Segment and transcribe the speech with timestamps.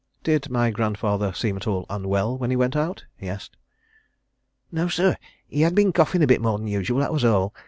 [0.23, 3.55] "Did my grandfather seem at all unwell when he went out?" he asked.
[4.71, 5.15] "No, sir.
[5.47, 7.53] He had been coughing a bit more than usual that was all.